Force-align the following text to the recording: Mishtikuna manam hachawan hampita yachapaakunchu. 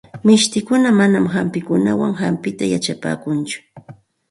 Mishtikuna 0.25 0.89
manam 0.99 1.25
hachawan 1.33 2.13
hampita 2.21 2.63
yachapaakunchu. 2.73 3.59